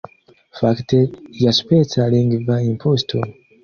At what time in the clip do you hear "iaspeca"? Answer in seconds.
1.45-2.01